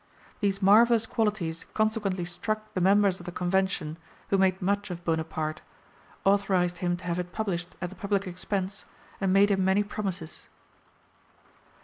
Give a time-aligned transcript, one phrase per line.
[0.39, 5.61] These marvellous qualities consequently struck the members of the Convention, who made much of Bonaparte,
[6.25, 8.85] authorised him to have it published at the public expense,
[9.19, 10.47] and made him many promises."